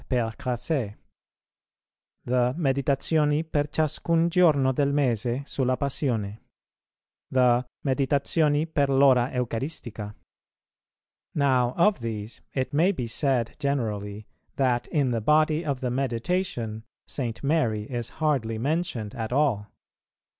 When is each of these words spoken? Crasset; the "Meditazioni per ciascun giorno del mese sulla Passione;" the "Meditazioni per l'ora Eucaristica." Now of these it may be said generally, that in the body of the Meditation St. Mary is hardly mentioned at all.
Crasset; 0.09 0.95
the 2.25 2.55
"Meditazioni 2.57 3.43
per 3.43 3.65
ciascun 3.67 4.29
giorno 4.31 4.73
del 4.73 4.91
mese 4.93 5.43
sulla 5.45 5.77
Passione;" 5.77 6.39
the 7.29 7.63
"Meditazioni 7.85 8.65
per 8.65 8.89
l'ora 8.89 9.31
Eucaristica." 9.31 10.15
Now 11.35 11.75
of 11.77 11.99
these 11.99 12.41
it 12.51 12.73
may 12.73 12.91
be 12.91 13.05
said 13.05 13.55
generally, 13.59 14.25
that 14.55 14.87
in 14.87 15.11
the 15.11 15.21
body 15.21 15.63
of 15.63 15.81
the 15.81 15.91
Meditation 15.91 16.81
St. 17.05 17.43
Mary 17.43 17.83
is 17.83 18.09
hardly 18.17 18.57
mentioned 18.57 19.13
at 19.13 19.31
all. 19.31 19.67